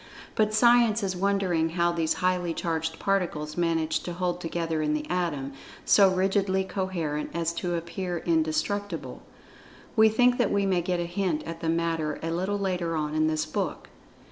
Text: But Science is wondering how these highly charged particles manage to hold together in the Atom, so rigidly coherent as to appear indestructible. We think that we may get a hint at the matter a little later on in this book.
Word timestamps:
But 0.33 0.51
Science 0.51 1.03
is 1.03 1.15
wondering 1.15 1.69
how 1.69 1.91
these 1.91 2.13
highly 2.15 2.55
charged 2.55 2.97
particles 2.97 3.55
manage 3.55 3.99
to 3.99 4.13
hold 4.13 4.41
together 4.41 4.81
in 4.81 4.95
the 4.95 5.07
Atom, 5.11 5.53
so 5.85 6.09
rigidly 6.11 6.63
coherent 6.63 7.29
as 7.35 7.53
to 7.53 7.75
appear 7.75 8.17
indestructible. 8.25 9.21
We 9.95 10.09
think 10.09 10.39
that 10.39 10.49
we 10.51 10.65
may 10.65 10.81
get 10.81 10.99
a 10.99 11.05
hint 11.05 11.43
at 11.43 11.59
the 11.59 11.69
matter 11.69 12.19
a 12.23 12.31
little 12.31 12.57
later 12.57 12.95
on 12.95 13.13
in 13.13 13.27
this 13.27 13.45
book. 13.45 13.89